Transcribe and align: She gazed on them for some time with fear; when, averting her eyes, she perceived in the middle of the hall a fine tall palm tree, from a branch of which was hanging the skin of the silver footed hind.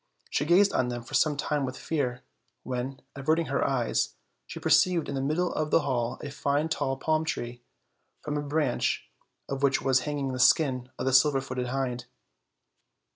She 0.31 0.45
gazed 0.45 0.73
on 0.73 0.87
them 0.87 1.03
for 1.03 1.13
some 1.13 1.37
time 1.37 1.63
with 1.63 1.77
fear; 1.77 2.23
when, 2.63 3.01
averting 3.15 3.45
her 3.53 3.63
eyes, 3.63 4.15
she 4.47 4.59
perceived 4.59 5.07
in 5.07 5.13
the 5.13 5.21
middle 5.21 5.53
of 5.53 5.69
the 5.69 5.81
hall 5.81 6.17
a 6.23 6.31
fine 6.31 6.69
tall 6.69 6.97
palm 6.97 7.23
tree, 7.23 7.61
from 8.23 8.35
a 8.35 8.41
branch 8.41 9.07
of 9.47 9.61
which 9.61 9.79
was 9.79 9.99
hanging 9.99 10.33
the 10.33 10.39
skin 10.39 10.89
of 10.97 11.05
the 11.05 11.13
silver 11.13 11.39
footed 11.39 11.67
hind. 11.67 12.07